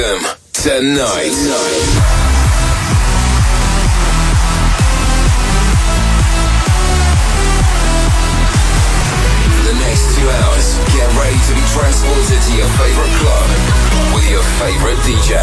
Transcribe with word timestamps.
Rhythm 0.00 0.24
tonight. 0.54 1.36
The 9.60 9.76
next 9.76 10.16
two 10.16 10.24
hours, 10.24 10.80
get 10.96 11.04
ready 11.20 11.36
to 11.36 11.52
be 11.52 11.60
transported 11.68 12.32
to 12.32 12.52
your 12.56 12.64
favorite 12.80 13.12
club 13.20 13.44
with 14.16 14.24
your 14.30 14.40
favorite 14.56 14.96
DJ. 15.04 15.36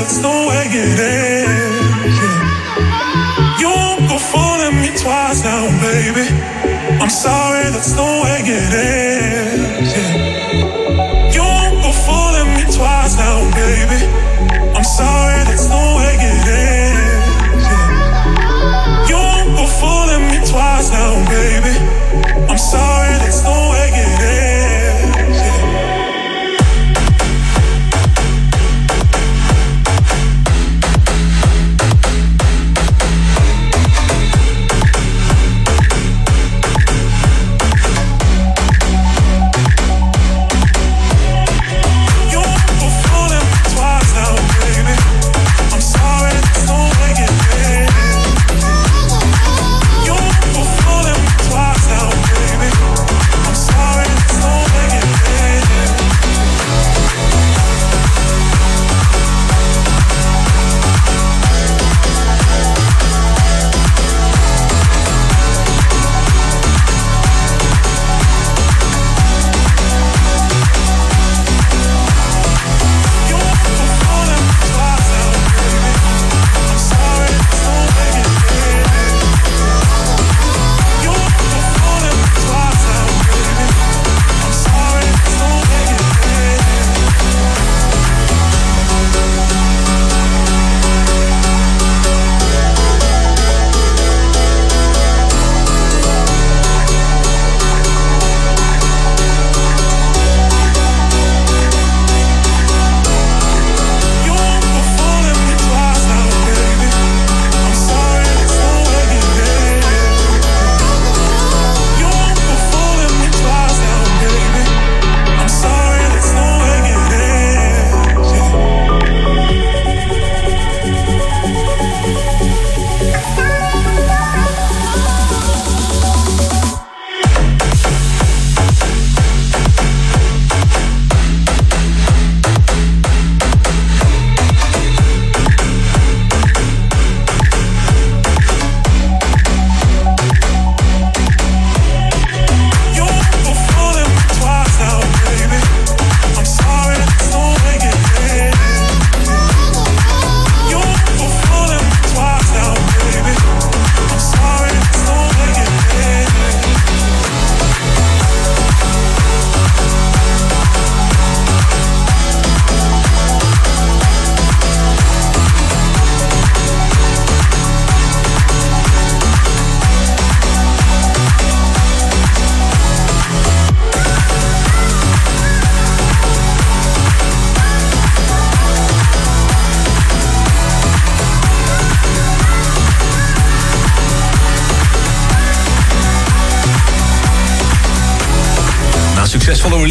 that's 0.00 0.18
the 0.18 0.28
way 0.28 0.64
it 0.66 0.98
is. 1.00 2.18
yeah. 2.20 3.60
You 3.60 3.68
won't 3.68 4.08
go 4.10 4.18
fooling 4.18 4.76
me 4.82 4.90
twice 4.96 5.42
now, 5.44 5.64
baby. 5.80 6.26
I'm 7.02 7.10
sorry, 7.10 7.64
that's 7.70 7.92
the 7.92 8.02
way 8.02 8.40
it 8.44 8.72
is. 8.74 9.53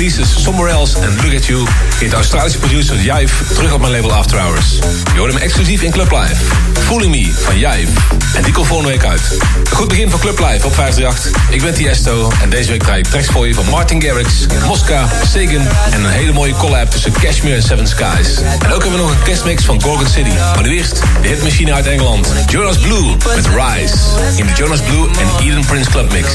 Releases 0.04 0.44
Somewhere 0.44 0.70
Else 0.70 1.00
en 1.00 1.16
Look 1.16 1.34
At 1.34 1.46
You... 1.46 1.66
de 2.00 2.16
Australische 2.16 2.60
producer 2.60 3.00
Jive 3.00 3.54
terug 3.54 3.74
op 3.74 3.80
mijn 3.80 3.92
label 3.92 4.14
After 4.14 4.40
Hours. 4.40 4.80
Je 5.14 5.20
hoort 5.20 5.34
hem 5.34 5.42
exclusief 5.42 5.82
in 5.82 5.92
Club 5.92 6.12
Live. 6.12 6.36
Fooling 6.80 7.16
Me 7.16 7.34
van 7.34 7.60
Jive. 7.60 7.92
En 8.36 8.44
die 8.44 8.54
komt 8.54 8.68
volgende 8.68 8.92
week 8.92 9.06
uit. 9.06 9.22
Een 9.64 9.76
goed 9.76 9.88
begin 9.88 10.10
van 10.10 10.20
Club 10.20 10.40
Live 10.40 10.66
op 10.66 10.74
538. 10.74 11.54
Ik 11.54 11.62
ben 11.62 11.74
Tiesto 11.74 12.32
en 12.42 12.50
deze 12.50 12.70
week 12.70 12.84
draai 12.84 13.00
ik 13.00 13.08
tracks 13.08 13.28
voor 13.28 13.48
je 13.48 13.54
van 13.54 13.66
Martin 13.70 14.02
Garrix, 14.02 14.30
Mosca, 14.68 15.08
Sagan... 15.32 15.68
en 15.92 16.04
een 16.04 16.12
hele 16.12 16.32
mooie 16.32 16.54
collab 16.54 16.92
tussen 16.92 17.12
Cashmere 17.12 17.56
en 17.56 17.64
Seven 17.64 17.88
Skies. 17.88 18.38
En 18.38 18.72
ook 18.72 18.82
hebben 18.82 18.92
we 18.92 19.06
nog 19.06 19.12
een 19.12 19.26
guestmix 19.26 19.64
van 19.64 19.82
Gorgon 19.82 20.08
City. 20.08 20.34
Maar 20.54 20.62
nu 20.64 20.76
eerst 20.76 21.02
de 21.22 21.28
hitmachine 21.28 21.74
uit 21.74 21.88
Engeland. 21.88 22.28
Jonas 22.48 22.78
Blue 22.78 23.16
met 23.36 23.48
Rise. 23.48 23.96
In 24.36 24.46
de 24.46 24.54
Jonas 24.56 24.82
Blue 24.82 25.08
en 25.08 25.46
Eden 25.46 25.66
Prince 25.66 25.90
Club 25.90 26.12
mix. 26.12 26.28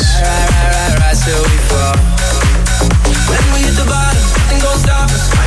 When 2.81 3.45
we 3.55 3.61
hit 3.67 3.75
the 3.75 3.85
bottom, 3.89 4.23
nothing 4.23 4.61
gon' 4.61 4.79
stop 4.79 5.11
us. 5.11 5.38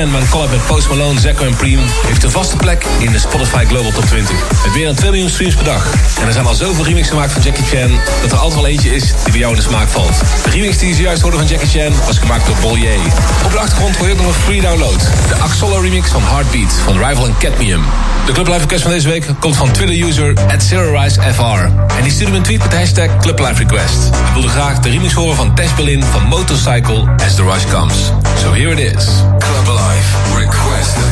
Chan, 0.00 0.10
mijn 0.10 0.28
collab 0.28 0.50
met 0.50 0.66
Post 0.66 0.88
Malone, 0.88 1.20
Zecco 1.20 1.44
en 1.44 1.56
Preem... 1.56 1.80
heeft 2.06 2.22
een 2.22 2.30
vaste 2.30 2.56
plek 2.56 2.84
in 2.98 3.12
de 3.12 3.18
Spotify 3.18 3.64
Global 3.64 3.90
Top 3.90 4.04
20. 4.04 4.36
Met 4.64 4.74
meer 4.74 4.84
dan 4.84 4.94
2 4.94 5.10
miljoen 5.10 5.28
streams 5.28 5.54
per 5.54 5.64
dag. 5.64 5.94
En 6.20 6.26
er 6.26 6.32
zijn 6.32 6.46
al 6.46 6.54
zoveel 6.54 6.84
remixen 6.84 7.12
gemaakt 7.12 7.32
van 7.32 7.42
Jackie 7.42 7.64
Chan... 7.64 7.98
dat 8.22 8.32
er 8.32 8.38
altijd 8.38 8.60
wel 8.60 8.70
eentje 8.70 8.94
is 8.94 9.02
die 9.02 9.30
bij 9.30 9.38
jou 9.38 9.52
in 9.52 9.58
de 9.58 9.64
smaak 9.64 9.88
valt. 9.88 10.18
De 10.44 10.50
remix 10.50 10.78
die 10.78 10.88
je 10.88 10.94
zojuist 10.94 11.22
hoorde 11.22 11.36
van 11.36 11.46
Jackie 11.46 11.68
Chan 11.68 11.92
was 12.06 12.18
gemaakt 12.18 12.46
door 12.46 12.56
Bollier. 12.60 12.98
Op 13.44 13.52
de 13.52 13.58
achtergrond 13.58 13.96
hoor 13.96 14.08
nog 14.08 14.26
een 14.26 14.32
free 14.32 14.60
download. 14.60 15.00
De 15.28 15.34
Axolo 15.34 15.80
remix 15.80 16.08
van 16.08 16.22
Heartbeat 16.22 16.72
van 16.84 17.04
Rival 17.04 17.26
en 17.26 17.34
Cadmium. 17.38 17.82
De 18.26 18.32
Club 18.32 18.46
Live 18.46 18.60
Request 18.60 18.82
van 18.82 18.90
deze 18.90 19.08
week 19.08 19.26
komt 19.40 19.56
van 19.56 19.70
Twitter-user 19.70 20.32
FR. 20.58 21.42
En 21.96 22.02
die 22.02 22.12
stuurde 22.12 22.36
een 22.36 22.42
tweet 22.42 22.62
met 22.62 22.74
hashtag 22.74 23.16
Club 23.20 23.38
Live 23.38 23.54
Request. 23.54 24.10
Wilde 24.32 24.48
graag 24.48 24.78
de 24.78 24.90
remix 24.90 25.12
horen 25.12 25.36
van 25.36 25.54
Tess 25.54 25.74
Berlin 25.74 26.02
van 26.04 26.22
Motorcycle 26.22 27.04
As 27.26 27.34
The 27.34 27.42
Rush 27.42 27.64
Comes. 27.70 27.94
So 28.42 28.52
here 28.52 28.70
it 28.70 28.96
is. 28.96 29.29
Club 30.50 30.70
Life 30.70 31.00
Request 31.00 31.09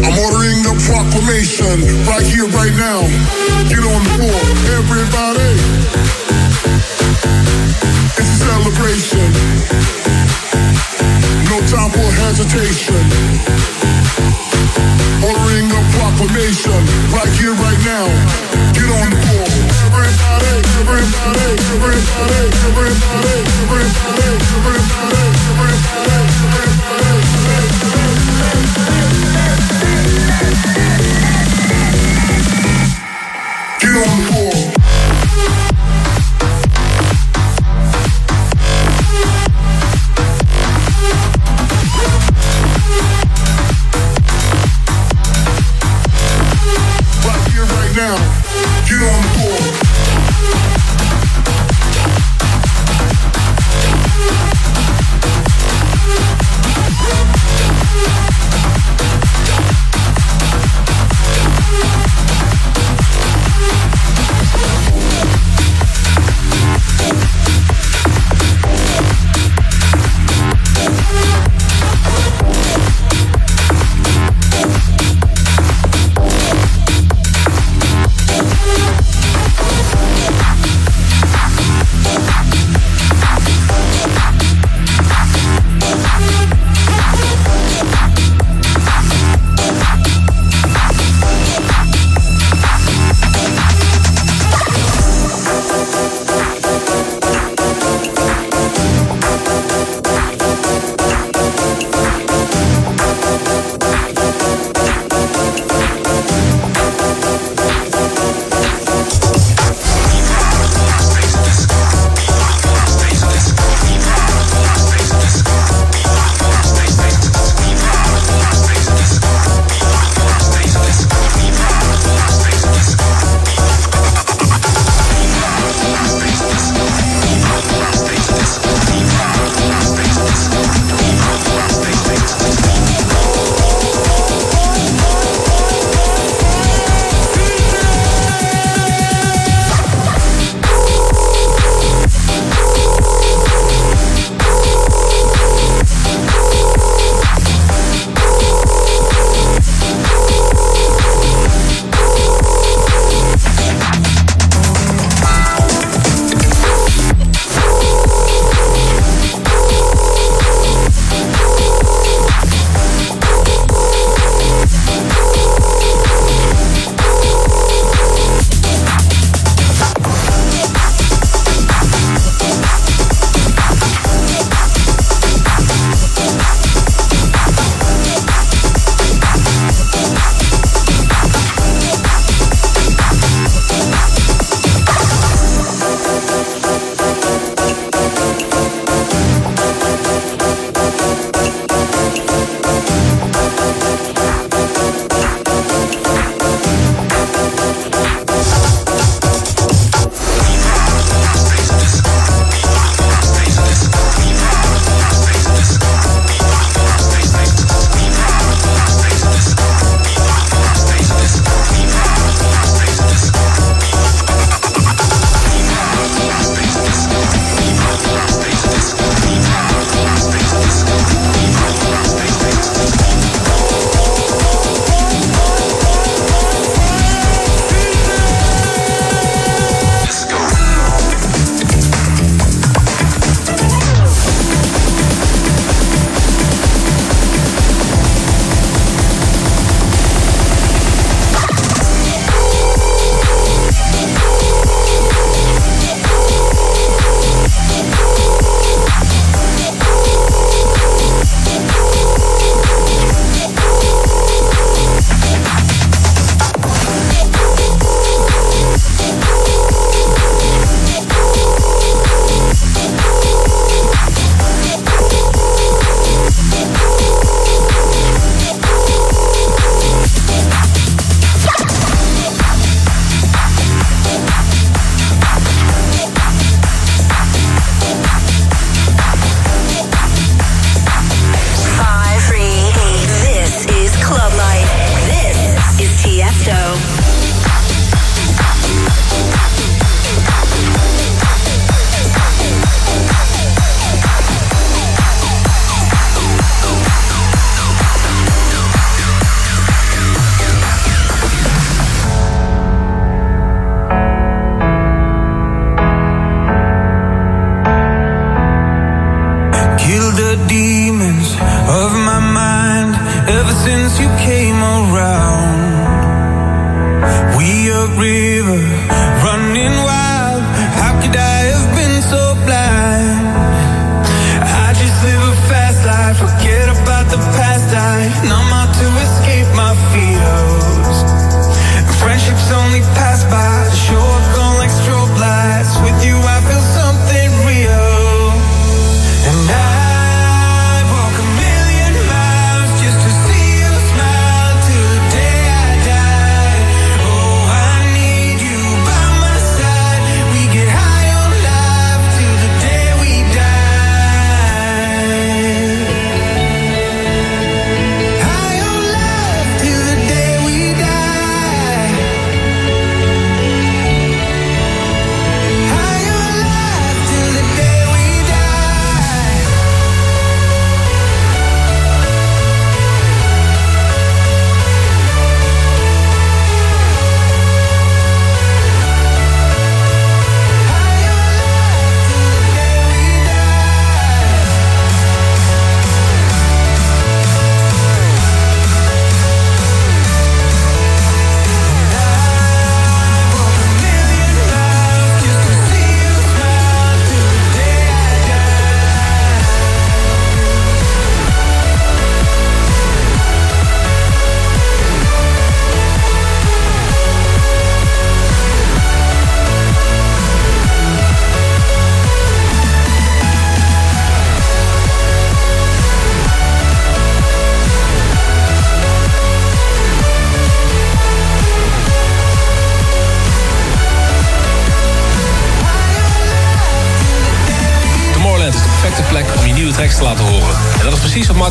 I'm 0.03 0.19
ordering 0.19 0.59
a 0.67 0.75
proclamation 0.83 1.79
right 2.07 2.25
here, 2.27 2.47
right 2.51 2.75
now. 2.75 3.07
Get 3.69 3.79
on 3.79 4.03
the 4.03 4.11
floor, 4.19 4.41
everybody. 4.75 5.55
It's 8.19 8.19
a 8.19 8.37
celebration. 8.51 9.31
No 11.49 11.59
time 11.65 11.89
for 11.89 12.05
hesitation. 12.21 12.93
Ordering 15.25 15.65
a 15.71 15.81
proclamation 15.97 16.79
right 17.09 17.27
here, 17.41 17.53
right 17.57 17.81
now. 17.85 18.05
Get 18.73 18.85
on 18.85 19.09
the 19.09 19.17
floor. 19.25 19.49
Everybody, 19.89 20.61
everybody, 20.77 21.09
everybody, 21.09 21.57
everybody, 21.73 22.45
everybody, 22.53 22.93
everybody, 23.09 23.89
everybody, 24.45 24.79
everybody. 25.49 25.89
Get 33.81 33.95
on 33.95 34.17
the 34.19 34.25
floor. 34.31 34.78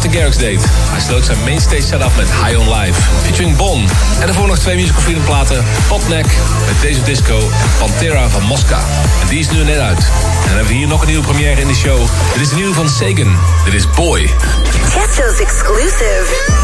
Martin 0.08 0.22
Garrix 0.22 0.36
deed. 0.36 0.64
Hij 0.90 1.00
sloot 1.00 1.24
zijn 1.24 1.38
mainstage 1.38 1.82
setup 1.82 2.16
met 2.16 2.26
High 2.26 2.58
on 2.58 2.74
Live, 2.74 3.00
featuring 3.22 3.56
Bon. 3.56 3.88
En 4.20 4.26
daarvoor 4.26 4.46
nog 4.46 4.58
twee 4.58 4.76
musical 4.76 5.00
freedom 5.00 5.24
platen, 5.24 5.64
Potneck 5.88 6.26
met 6.66 6.96
of 6.98 7.04
Disco 7.04 7.38
en 7.38 7.70
Pantera 7.78 8.28
van 8.28 8.42
Mosca. 8.42 8.78
En 9.20 9.28
die 9.28 9.38
is 9.38 9.50
nu 9.50 9.64
net 9.64 9.78
uit. 9.78 9.98
En 9.98 10.46
dan 10.46 10.54
hebben 10.54 10.66
we 10.66 10.72
hier 10.72 10.86
nog 10.86 11.00
een 11.00 11.06
nieuwe 11.06 11.26
première 11.26 11.60
in 11.60 11.66
de 11.66 11.74
show. 11.74 11.98
Dit 12.32 12.42
is 12.42 12.48
de 12.48 12.54
nieuwe 12.54 12.74
van 12.74 12.88
Sagan. 12.88 13.38
Dit 13.64 13.74
is 13.74 13.90
Boy. 13.90 14.30
Chesto's 14.84 15.40
exclusive. 15.40 16.56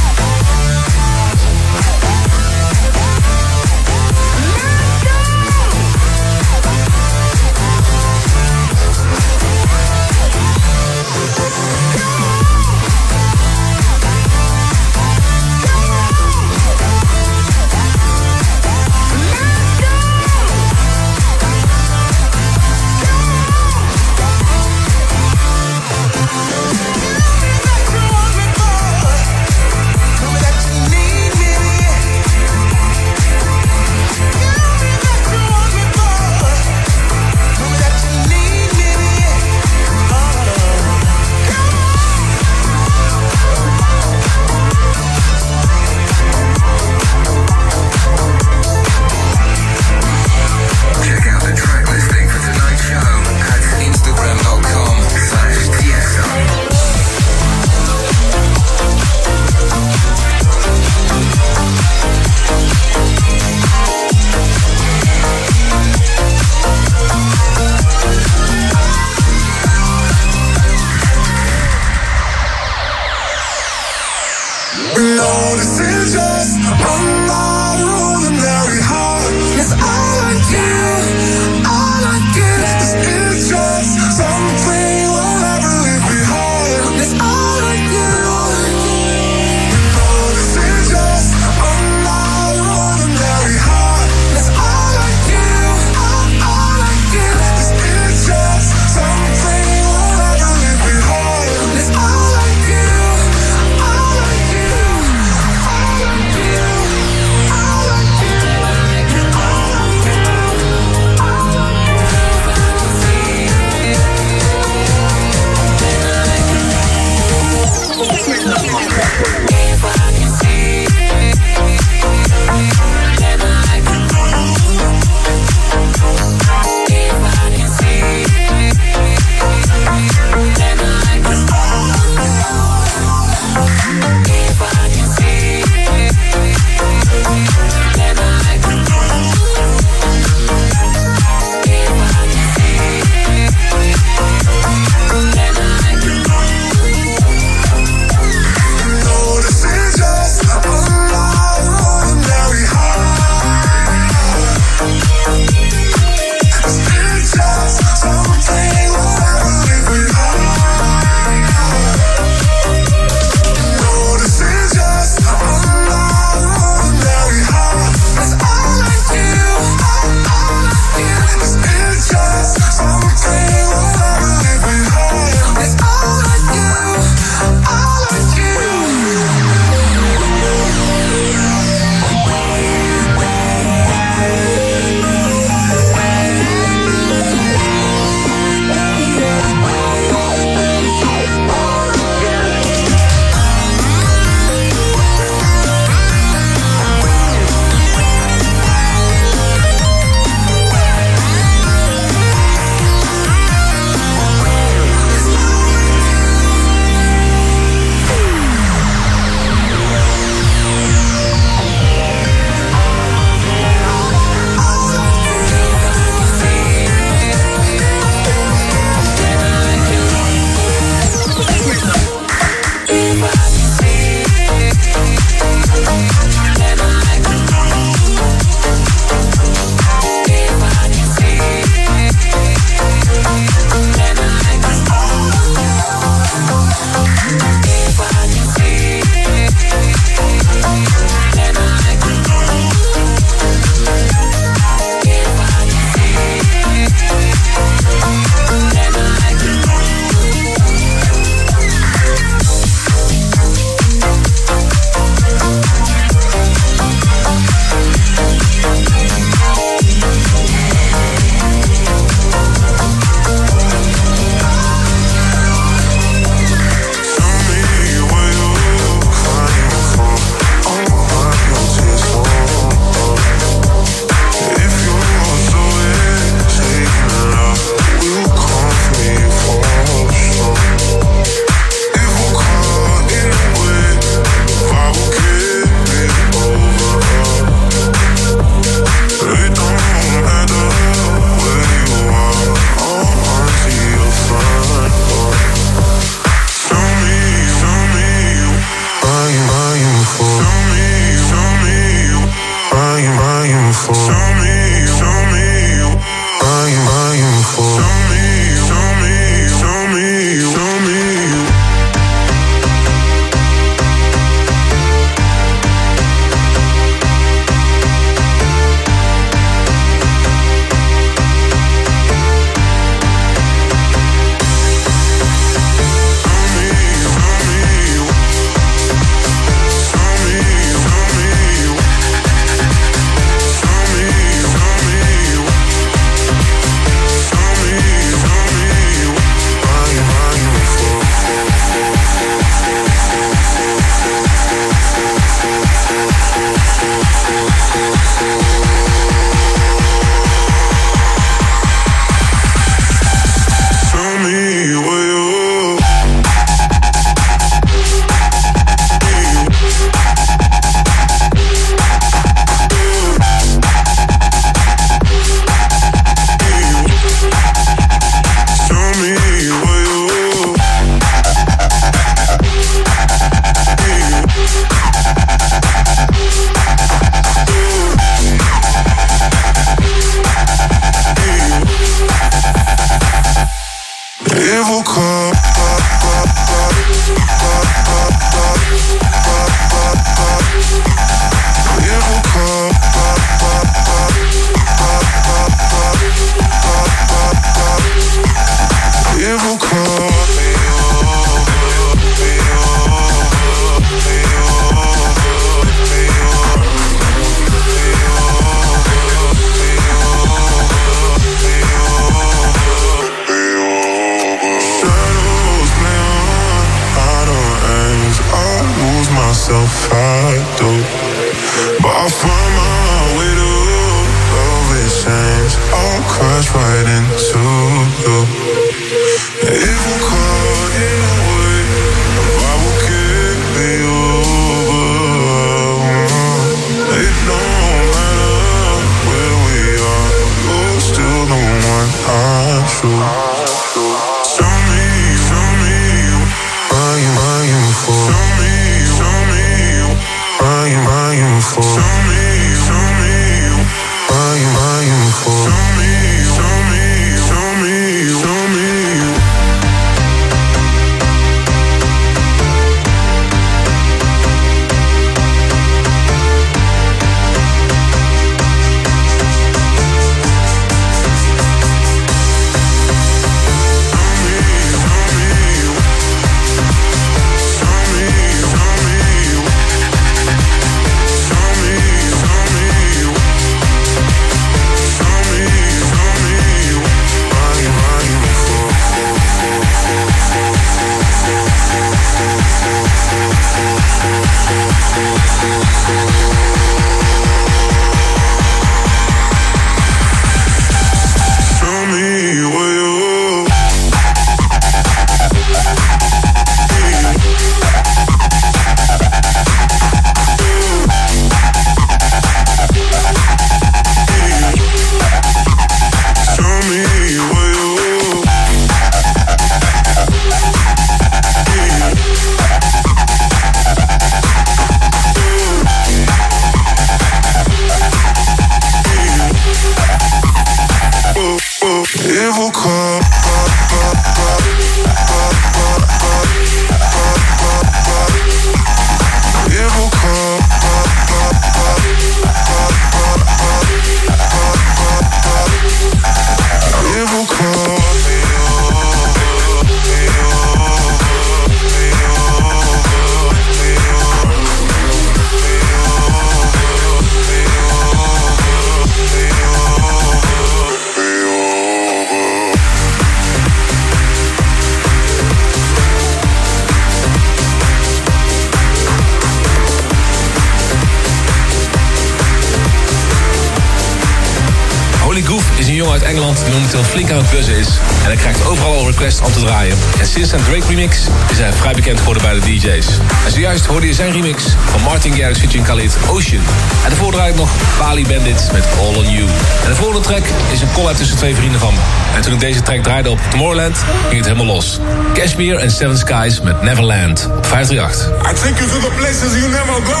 Engeland 576.10 576.38
die 576.44 576.52
momenteel 576.52 576.82
flink 576.82 577.10
aan 577.10 577.18
het 577.18 577.30
buzzen 577.30 577.56
is. 577.56 577.66
En 578.02 578.06
hij 578.06 578.16
krijgt 578.16 578.46
overal 578.46 578.74
al 578.74 578.86
requests 578.86 579.20
om 579.20 579.32
te 579.32 579.40
draaien. 579.40 579.76
En 580.00 580.06
sinds 580.06 580.28
zijn 580.28 580.42
Drake 580.42 580.66
remix 580.68 580.98
is 581.30 581.38
hij 581.38 581.52
vrij 581.52 581.72
bekend 581.72 581.98
geworden 581.98 582.22
bij 582.22 582.34
de 582.34 582.40
DJ's. 582.40 582.86
En 583.24 583.32
zojuist 583.32 583.66
hoorde 583.66 583.86
je 583.86 583.94
zijn 583.94 584.12
remix 584.12 584.42
van 584.70 584.82
Martin 584.82 585.14
Garrix 585.14 585.38
featuring 585.38 585.66
Khalid 585.66 585.96
Ocean. 586.08 586.42
En 586.84 586.88
daarvoor 586.88 587.12
draait 587.12 587.36
nog 587.36 587.50
Bali 587.78 588.06
Bandits 588.06 588.50
met 588.52 588.64
All 588.78 588.94
On 588.94 589.10
You. 589.10 589.24
En 589.64 589.68
de 589.68 589.74
volgende 589.74 590.00
track 590.00 590.22
is 590.52 590.60
een 590.60 590.72
collab 590.72 590.96
tussen 590.96 591.16
twee 591.16 591.34
vrienden 591.34 591.60
van 591.60 591.74
me. 591.74 591.80
En 592.16 592.22
toen 592.22 592.32
ik 592.32 592.40
deze 592.40 592.62
track 592.62 592.82
draaide 592.82 593.10
op 593.10 593.20
Tomorrowland, 593.30 593.76
ging 594.08 594.16
het 594.16 594.24
helemaal 594.24 594.54
los. 594.54 594.78
Cashmere 595.14 595.58
en 595.58 595.70
Seven 595.70 595.98
Skies 595.98 596.40
met 596.40 596.62
Neverland 596.62 597.28
op 597.36 597.46
538. 597.46 598.06
I 598.06 598.34
take 598.34 598.64
you 598.64 598.70
to 598.70 598.88
the 598.88 598.94
places 598.96 599.38
you 599.38 599.48
never 599.50 599.74
go. 599.84 600.00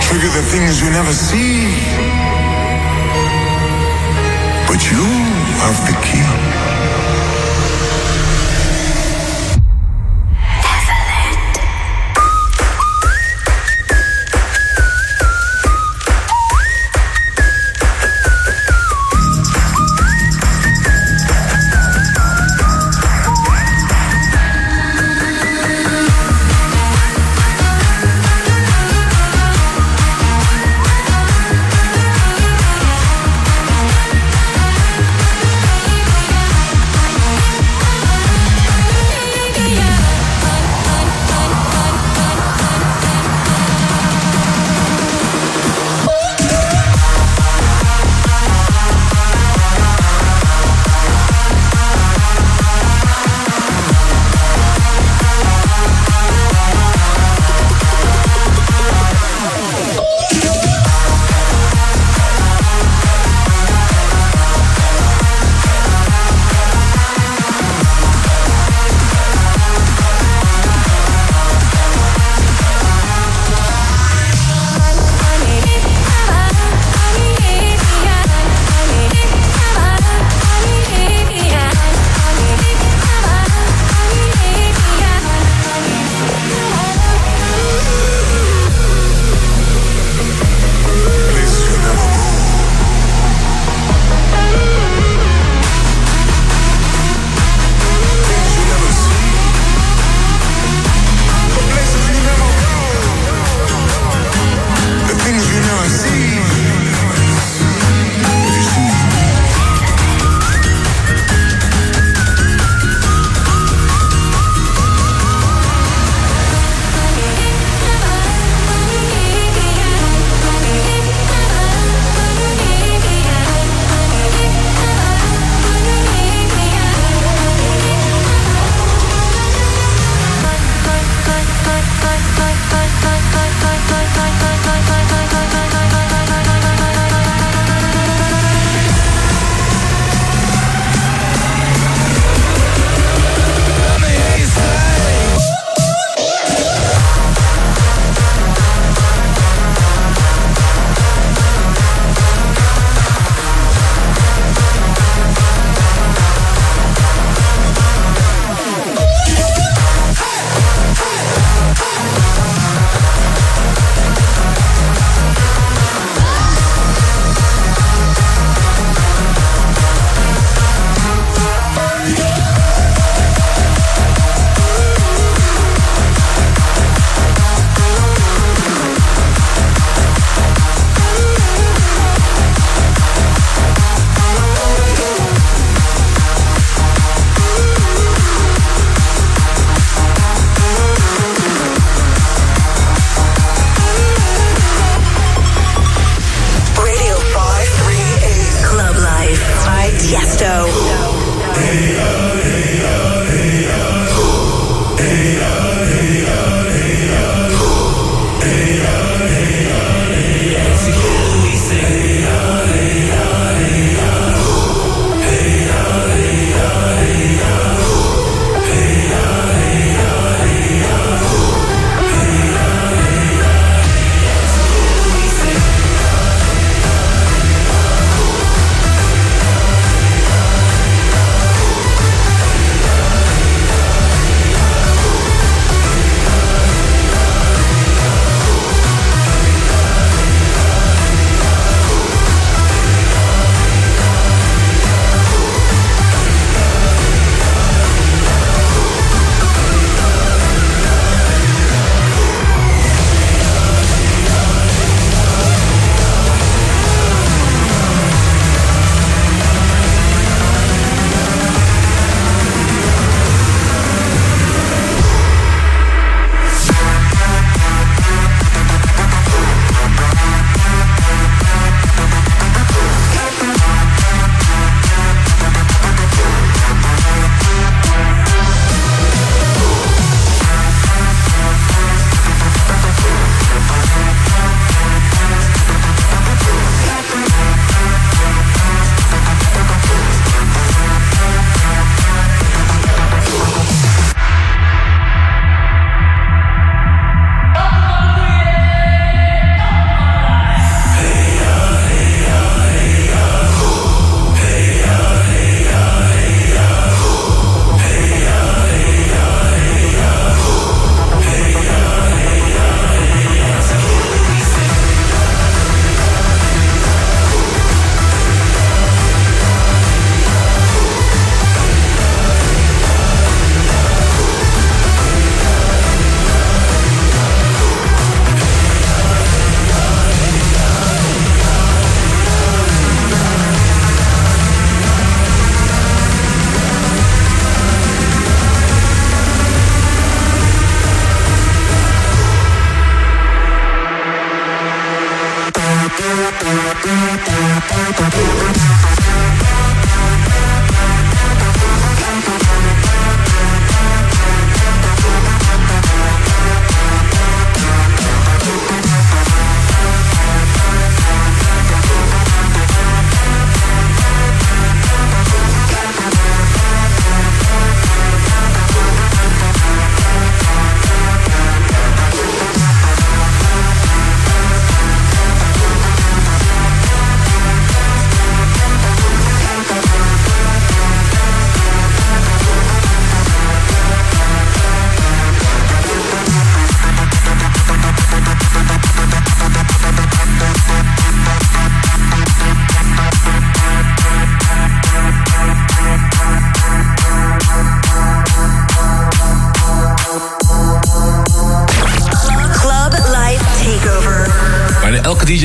Trigger 0.00 0.30
the 0.30 0.48
things 0.50 0.78
you 0.78 0.90
never 0.90 1.14
see. 1.14 2.03
But 4.74 4.90
you 4.90 5.04
have 5.06 5.86
the 5.86 5.94
key. 6.02 6.73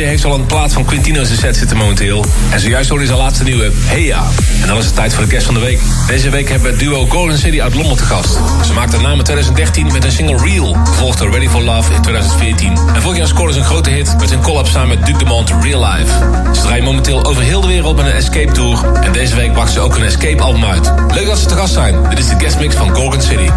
Heeft 0.10 0.26
al 0.26 0.34
een 0.34 0.46
plaat 0.46 0.74
van 0.74 0.86
Quintino 0.86 1.20
in 1.20 1.26
zijn 1.26 1.38
set 1.38 1.58
zitten 1.58 1.78
momenteel. 1.78 2.26
En 2.50 2.60
zojuist 2.60 2.90
hoorde 2.90 3.04
hij 3.04 3.14
zijn 3.14 3.26
laatste 3.26 3.44
nieuwe, 3.44 3.72
Hey 3.74 4.04
Ja. 4.04 4.24
En 4.62 4.68
dan 4.68 4.78
is 4.78 4.86
het 4.86 4.96
tijd 4.96 5.14
voor 5.14 5.24
de 5.24 5.30
guest 5.30 5.46
van 5.46 5.54
de 5.54 5.60
week. 5.60 5.80
Deze 6.08 6.30
week 6.30 6.50
hebben 6.50 6.68
we 6.68 6.70
het 6.70 6.80
duo 6.80 7.06
Golden 7.06 7.38
City 7.38 7.62
uit 7.62 7.74
Londen 7.74 7.98
te 7.98 8.04
gast. 8.04 8.38
Ze 8.66 8.74
maakten 8.74 9.02
naam 9.02 9.18
in 9.18 9.24
2013 9.24 9.92
met 9.92 10.04
een 10.04 10.12
single 10.12 10.38
Real, 10.38 10.78
gevolgd 10.84 11.18
door 11.18 11.32
Ready 11.32 11.48
for 11.48 11.62
Love 11.62 11.94
in 11.94 12.02
2014. 12.02 12.78
En 12.94 13.02
vorig 13.02 13.18
jaar 13.18 13.28
scoorden 13.28 13.54
ze 13.54 13.60
een 13.60 13.66
grote 13.66 13.90
hit 13.90 14.16
met 14.20 14.30
hun 14.30 14.42
collab 14.42 14.68
samen 14.68 14.88
met 14.88 15.06
Duke 15.06 15.18
Dumont 15.18 15.54
Real 15.62 15.86
Life. 15.86 16.12
Ze 16.54 16.62
draaien 16.62 16.84
momenteel 16.84 17.26
over 17.26 17.42
heel 17.42 17.62
de 17.62 17.68
wereld 17.68 17.96
met 17.96 18.06
een 18.06 18.12
Escape 18.12 18.52
Tour. 18.52 18.86
En 19.02 19.12
deze 19.12 19.36
week 19.36 19.54
brachten 19.54 19.74
ze 19.74 19.80
ook 19.80 19.96
een 19.96 20.04
Escape 20.04 20.42
album 20.42 20.66
uit. 20.66 20.94
Leuk 21.14 21.26
dat 21.26 21.40
ze 21.40 21.46
te 21.46 21.56
gast 21.56 21.74
zijn. 21.74 22.10
Dit 22.10 22.20
is 22.20 22.28
de 22.28 22.36
guestmix 22.38 22.76
van 22.76 22.96
Golden 22.96 23.22
City. 23.22 23.50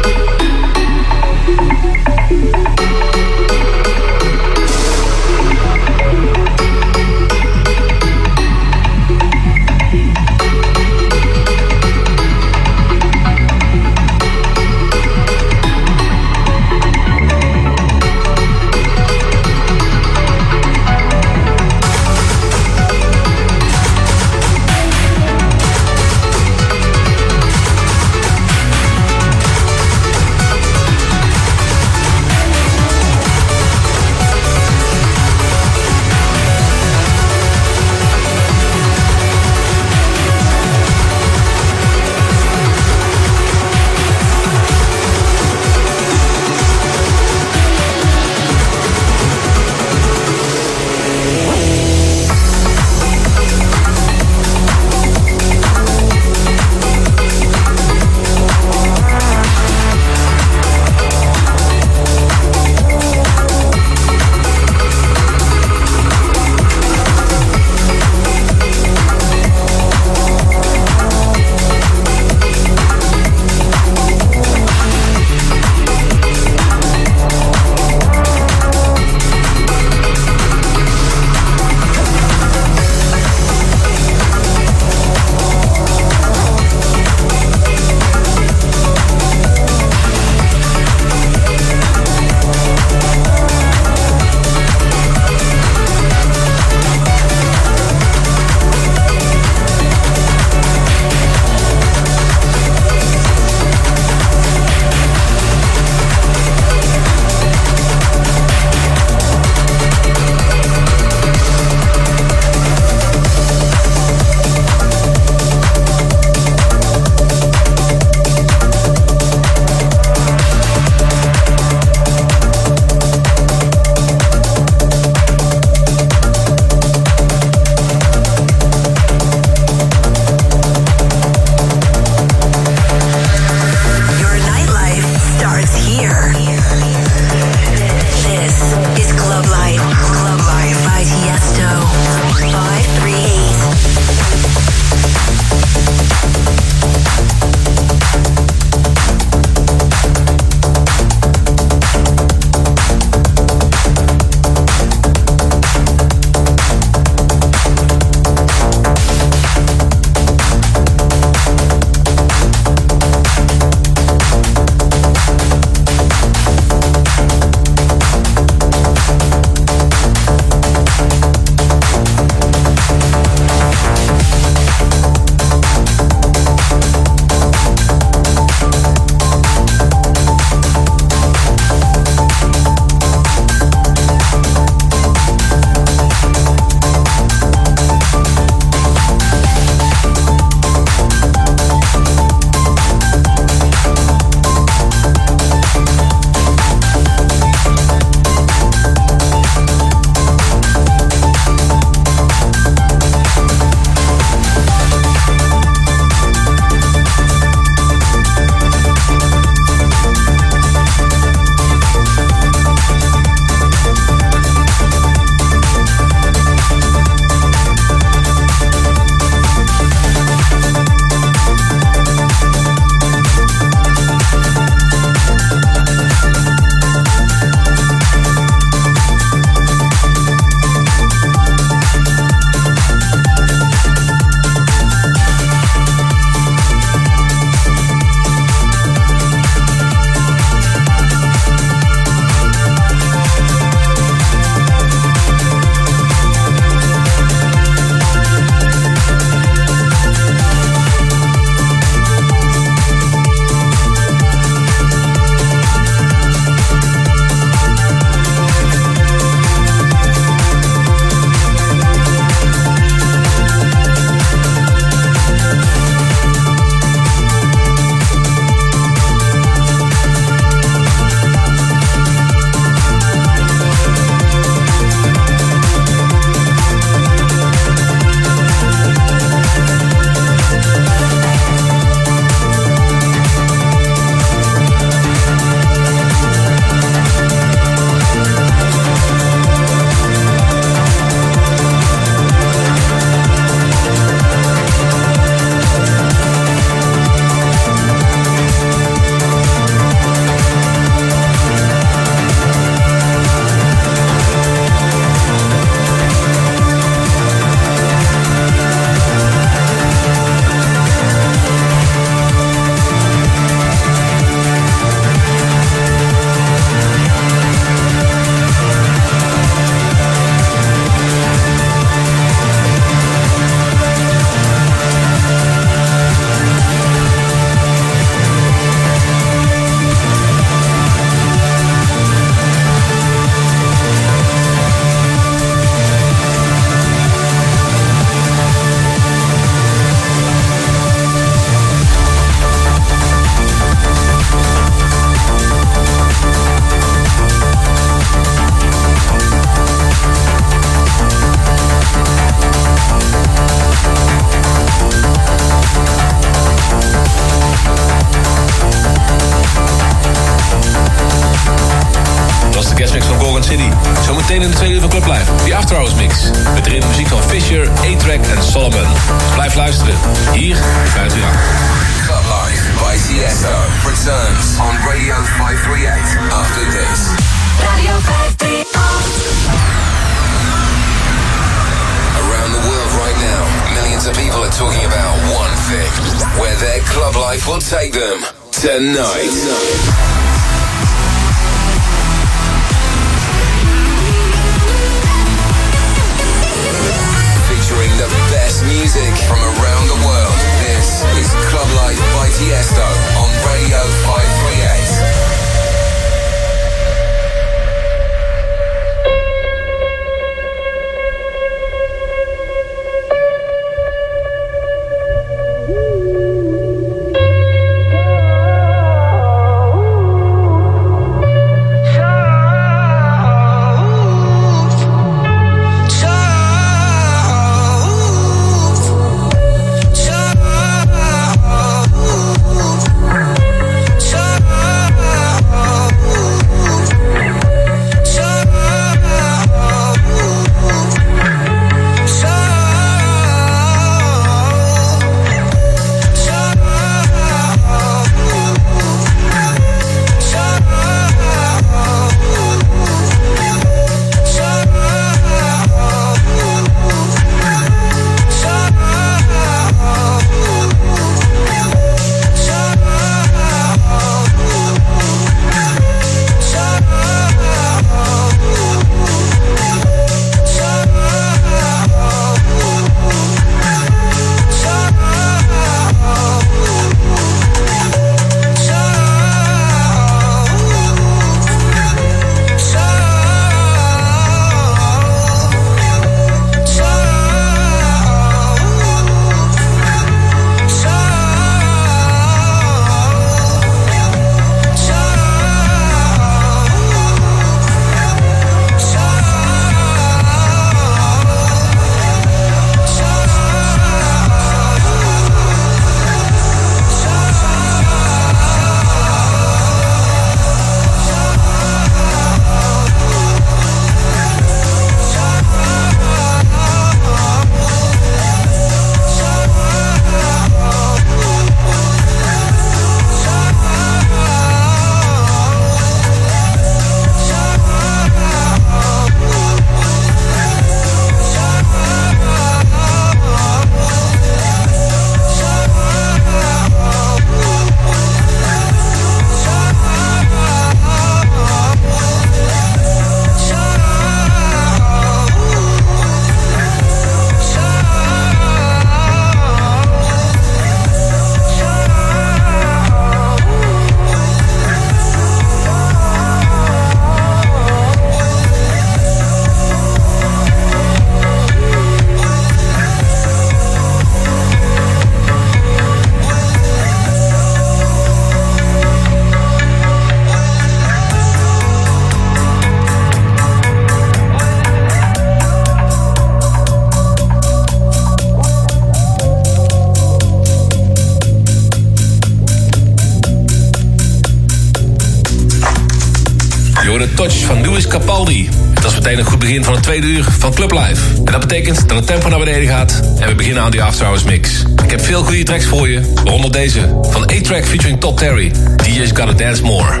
uur 590.02 590.24
van 590.38 590.54
Club 590.54 590.72
Live. 590.72 591.02
En 591.24 591.32
dat 591.32 591.40
betekent 591.40 591.88
dat 591.88 591.96
het 591.96 592.06
tempo 592.06 592.28
naar 592.28 592.38
beneden 592.38 592.68
gaat 592.68 593.02
en 593.18 593.28
we 593.28 593.34
beginnen 593.34 593.62
aan 593.62 593.70
die 593.70 593.82
After 593.82 594.04
Hours 594.04 594.22
mix. 594.22 594.64
Ik 594.84 594.90
heb 594.90 595.00
veel 595.00 595.22
goede 595.22 595.42
tracks 595.42 595.66
voor 595.66 595.88
je, 595.88 596.12
waaronder 596.14 596.52
deze 596.52 596.98
van 597.02 597.22
A-Track 597.22 597.64
featuring 597.64 598.00
Top 598.00 598.18
Terry. 598.18 598.52
DJ's 598.76 599.10
Gotta 599.14 599.32
Dance 599.32 599.62
More. 599.62 600.00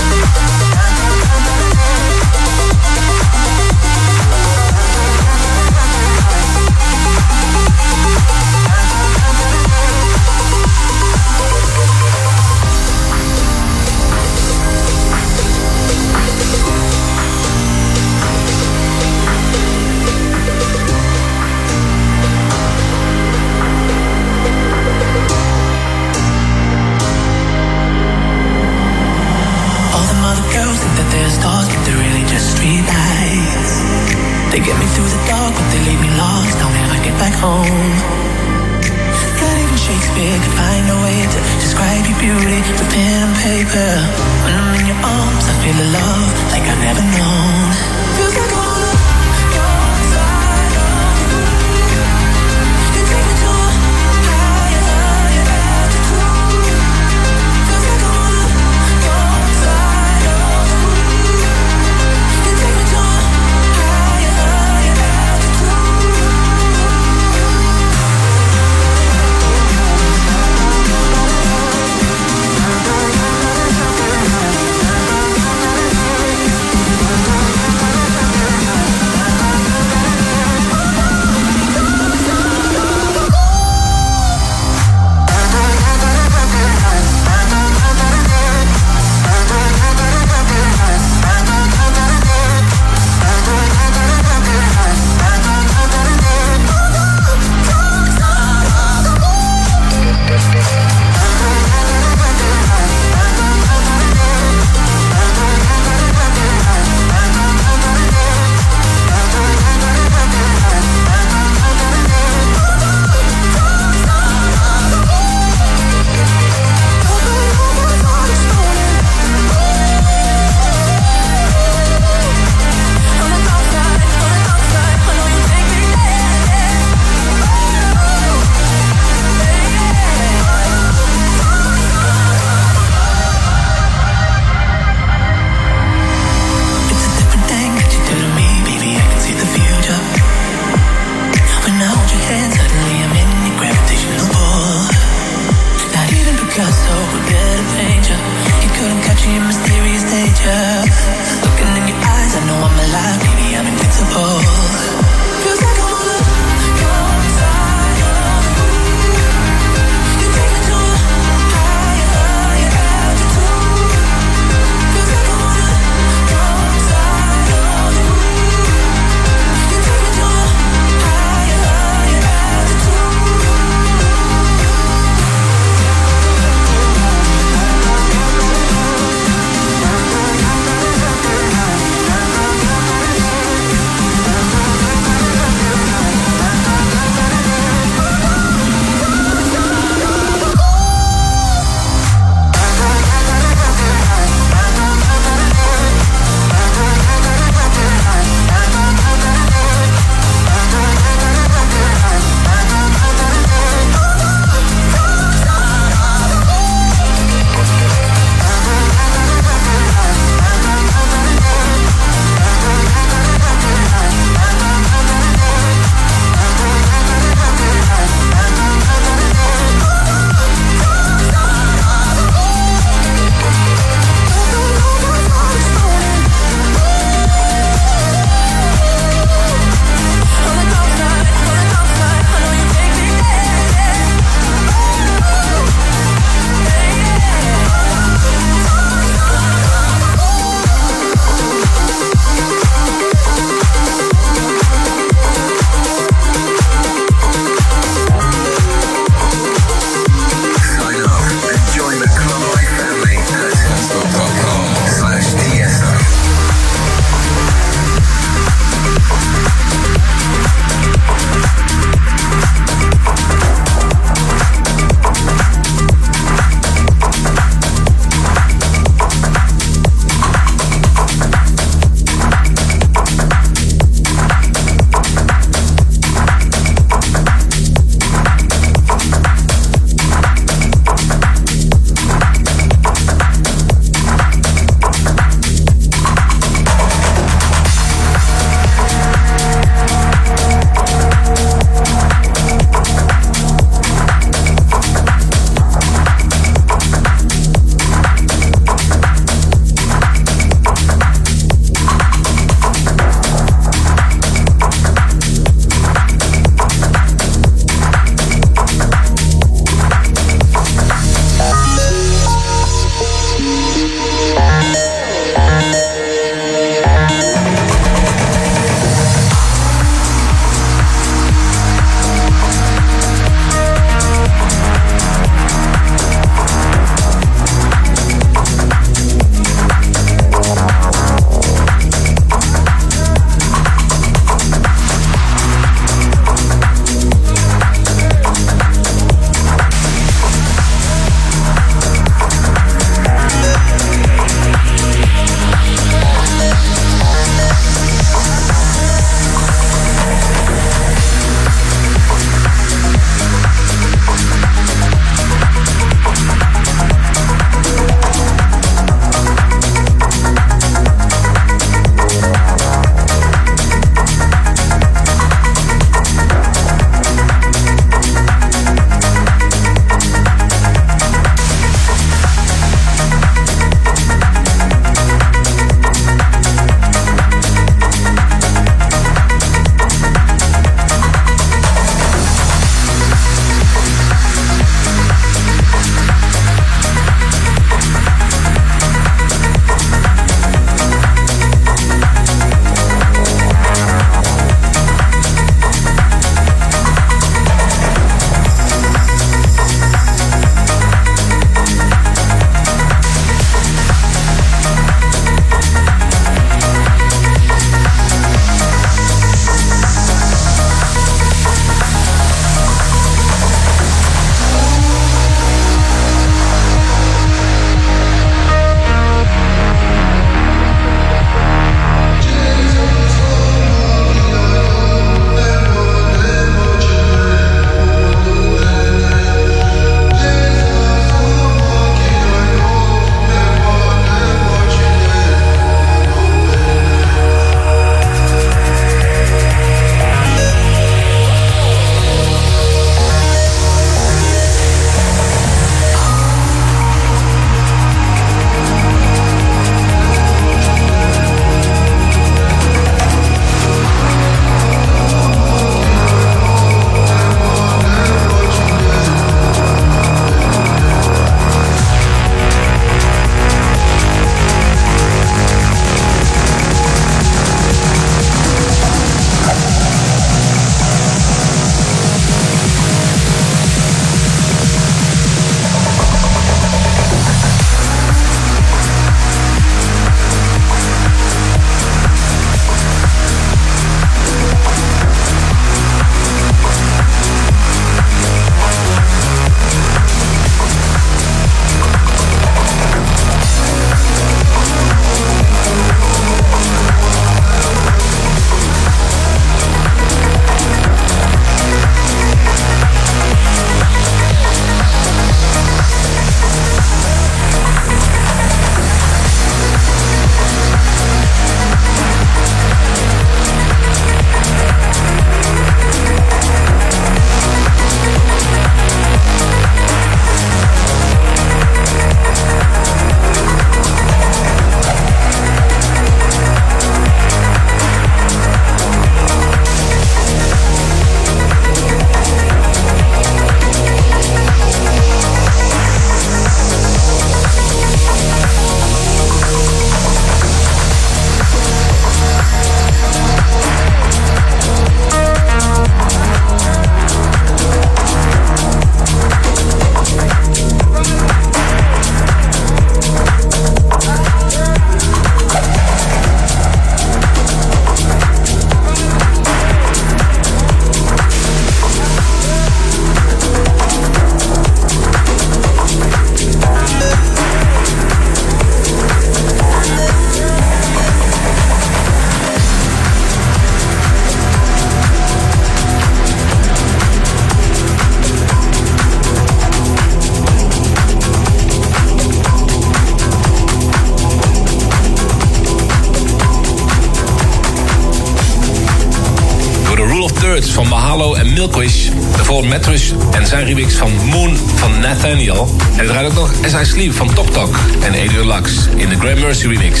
Milkwish. 591.64 592.08
Daarvoor 592.36 592.66
Mattress 592.66 593.12
en 593.30 593.46
zijn 593.46 593.64
remix 593.66 593.94
van 593.94 594.10
Moon 594.30 594.56
van 594.56 595.00
Nathaniel. 595.00 595.68
En 595.96 596.08
er 596.08 596.26
ook 596.26 596.34
nog 596.34 596.52
S.I. 596.66 596.84
Sleep 596.84 597.12
van 597.12 597.34
Tok 597.34 597.50
Tok 597.50 597.76
en 598.00 598.12
Adrian 598.12 598.64
in 598.96 599.08
de 599.08 599.16
Grand 599.16 599.40
Mercy 599.40 599.66
remix. 599.66 600.00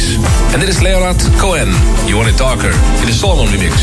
En 0.52 0.60
dit 0.60 0.68
is 0.68 0.80
Leonard 0.80 1.28
Cohen, 1.36 1.74
You 2.04 2.16
Want 2.16 2.28
It 2.28 2.38
Darker, 2.38 2.74
in 3.00 3.06
de 3.06 3.12
Solomon 3.12 3.50
remix. 3.50 3.74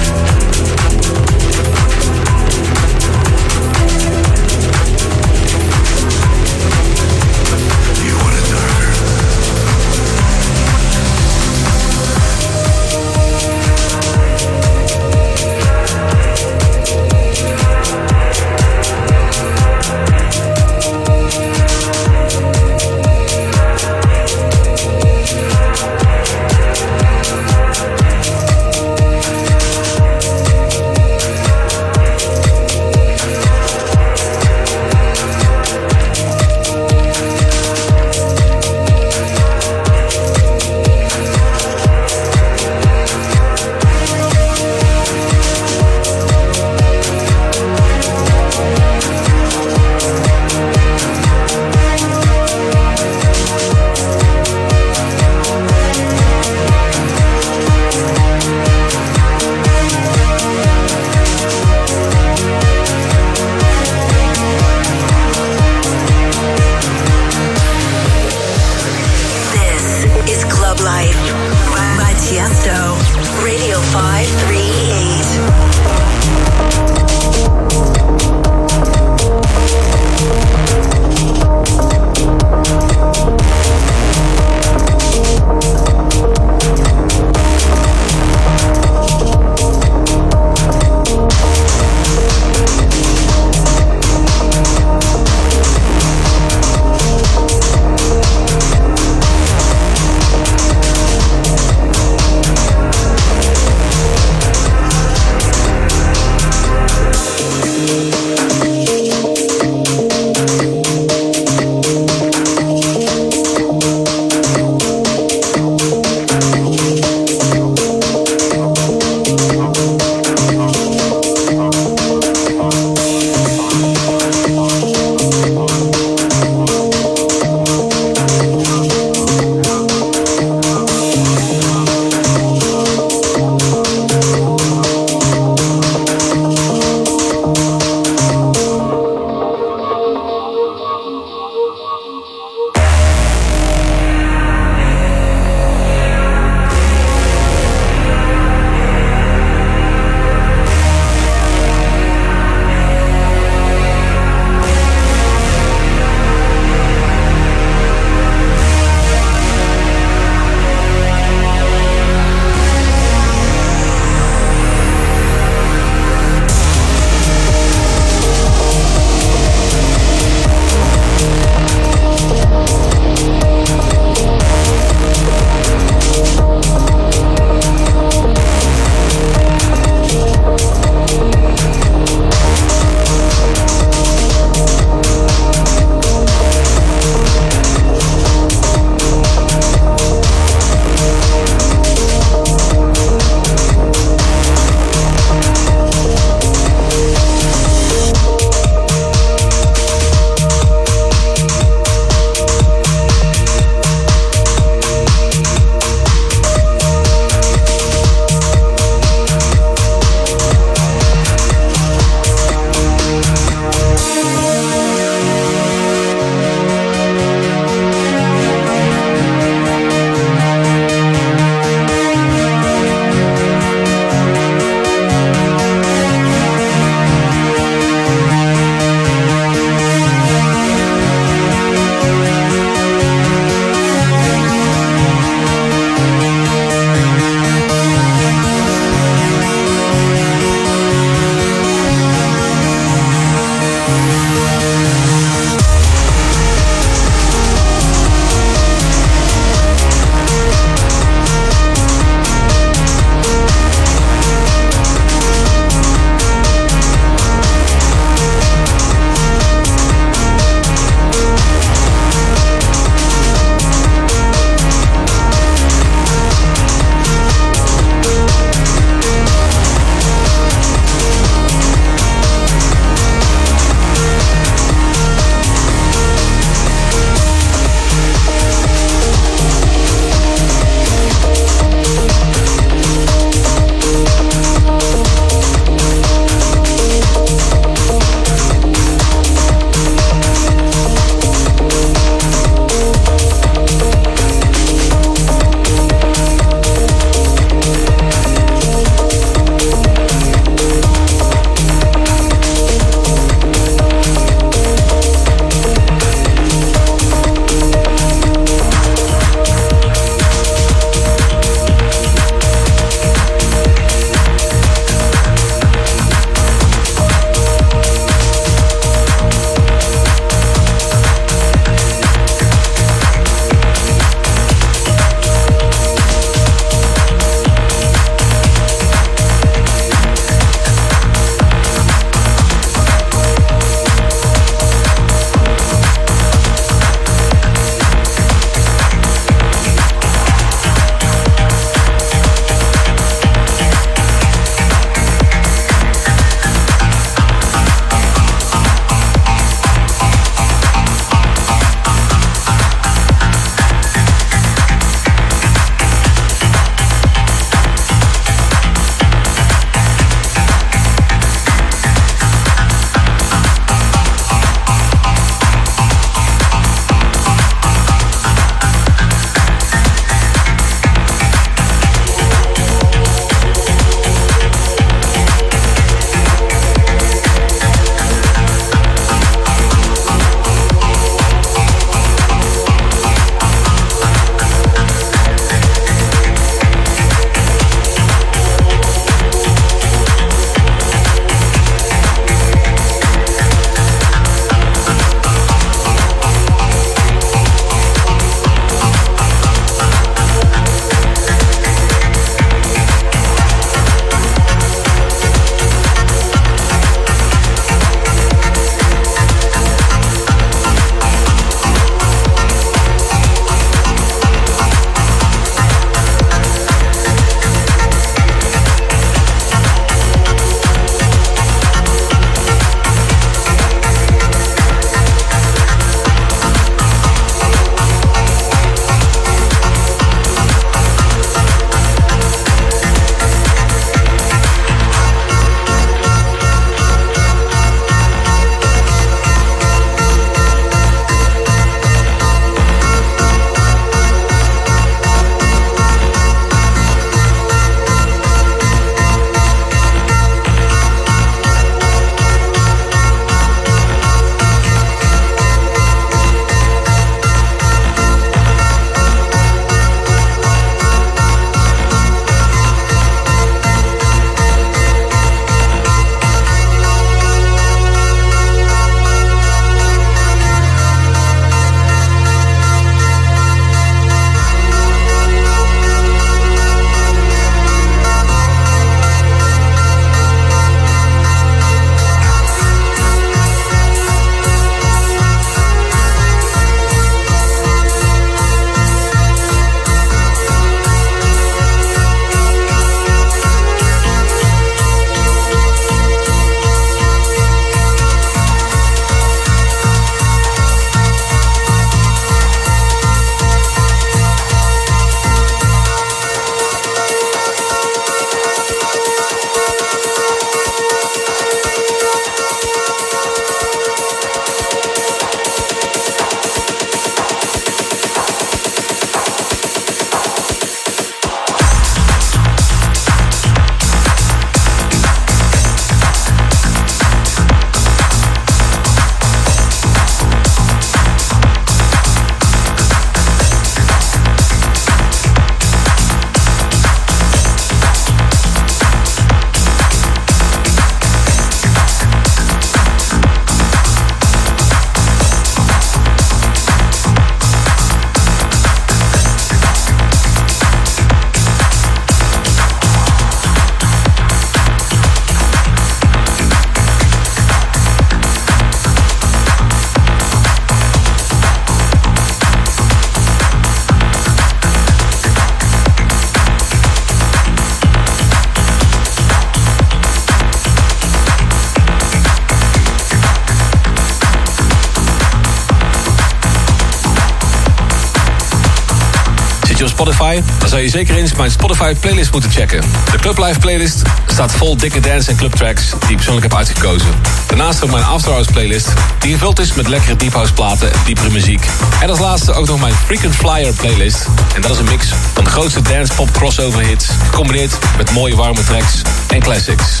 Zou 580.76 580.88
je 580.88 580.94
zeker 580.94 581.16
eens 581.16 581.34
mijn 581.34 581.50
Spotify 581.50 581.94
playlist 581.94 582.32
moeten 582.32 582.50
checken. 582.50 582.80
De 583.10 583.18
Club 583.18 583.38
Live 583.38 583.58
playlist 583.58 584.02
staat 584.26 584.52
vol 584.52 584.76
dikke 584.76 585.00
dance- 585.00 585.30
en 585.30 585.36
clubtracks 585.36 585.90
die 585.90 586.10
ik 586.10 586.16
persoonlijk 586.16 586.46
heb 586.46 586.54
uitgekozen. 586.54 587.08
Daarnaast 587.46 587.84
ook 587.84 587.90
mijn 587.90 588.04
After 588.04 588.30
Hours 588.30 588.46
playlist, 588.46 588.92
die 589.18 589.32
gevuld 589.32 589.58
is 589.58 589.74
met 589.74 589.88
lekkere 589.88 590.16
deep 590.16 590.32
house 590.32 590.52
platen 590.52 590.92
en 590.92 590.98
diepere 591.04 591.30
muziek. 591.30 591.66
En 592.00 592.10
als 592.10 592.18
laatste 592.18 592.52
ook 592.52 592.66
nog 592.66 592.80
mijn 592.80 592.94
Frequent 592.94 593.34
Flyer 593.34 593.72
playlist. 593.72 594.26
En 594.54 594.60
dat 594.60 594.70
is 594.70 594.78
een 594.78 594.84
mix 594.84 595.06
van 595.34 595.44
de 595.44 595.50
grootste 595.50 595.82
dance 595.82 596.14
pop 596.14 596.32
crossover 596.32 596.80
hits, 596.80 597.06
gecombineerd 597.24 597.78
met 597.96 598.10
mooie 598.10 598.36
warme 598.36 598.64
tracks 598.64 599.02
en 599.28 599.40
classics. 599.40 600.00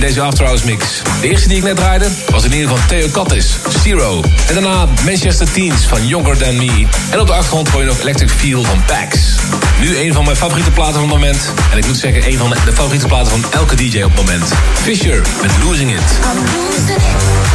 Deze 0.00 0.20
After 0.20 0.44
Hours 0.44 0.62
mix. 0.62 1.02
De 1.20 1.28
eerste 1.28 1.48
die 1.48 1.56
ik 1.56 1.62
net 1.62 1.76
draaide 1.76 2.08
was 2.30 2.44
in 2.44 2.52
ieder 2.52 2.68
geval 2.68 2.86
Theo 2.86 3.08
Kattis, 3.08 3.58
Zero. 3.82 4.22
En 4.48 4.54
daarna 4.54 4.88
Manchester 5.04 5.52
Teens 5.52 5.84
van 5.86 6.06
Younger 6.06 6.36
Than 6.36 6.56
Me. 6.56 6.86
En 7.10 7.20
op 7.20 7.26
de 7.26 7.32
achtergrond 7.32 7.68
hoor 7.68 7.80
je 7.80 7.86
nog 7.86 8.00
Electric 8.00 8.30
Feel 8.30 8.64
van 8.64 8.82
Pax. 8.84 9.18
Nu 9.80 9.98
een 9.98 10.12
van 10.12 10.24
mijn 10.24 10.36
favoriete 10.36 10.70
platen 10.70 10.92
van 10.92 11.02
het 11.02 11.10
moment. 11.10 11.52
En 11.72 11.78
ik 11.78 11.86
moet 11.86 11.98
zeggen, 11.98 12.26
een 12.26 12.38
van 12.38 12.50
de 12.50 12.72
favoriete 12.72 13.06
platen 13.06 13.30
van 13.30 13.44
elke 13.50 13.74
DJ 13.74 14.02
op 14.02 14.16
het 14.16 14.26
moment. 14.26 14.52
Fisher 14.82 15.22
met 15.42 15.50
Losing 15.64 15.90
It. 15.90 16.00
I'm 16.00 16.44
losing 16.54 16.96
it. 16.96 17.49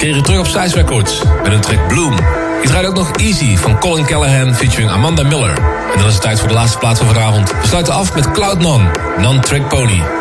Keren 0.00 0.22
terug 0.22 0.38
op 0.38 0.46
Size 0.46 0.74
Records 0.74 1.22
met 1.42 1.52
een 1.52 1.60
track 1.60 1.88
Bloom. 1.88 2.18
Ik 2.62 2.68
draai 2.68 2.86
ook 2.86 2.94
nog 2.94 3.10
Easy 3.12 3.56
van 3.56 3.78
Colin 3.78 4.04
Callahan 4.04 4.54
featuring 4.54 4.90
Amanda 4.90 5.22
Miller. 5.22 5.58
En 5.92 5.98
dan 5.98 6.06
is 6.06 6.12
het 6.12 6.22
tijd 6.22 6.38
voor 6.38 6.48
de 6.48 6.54
laatste 6.54 6.78
plaats 6.78 6.98
van 6.98 7.08
vanavond. 7.08 7.50
We 7.50 7.66
sluiten 7.66 7.94
af 7.94 8.14
met 8.14 8.30
Cloud 8.30 8.58
Non, 8.58 8.88
Non-Track 9.18 9.68
Pony. 9.68 10.19